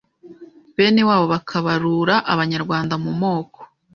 bene 0.75 1.01
wabo 1.07 1.25
bakabarura 1.33 2.15
abanyarwanda 2.33 2.95
mu 3.03 3.11
moko 3.21 3.59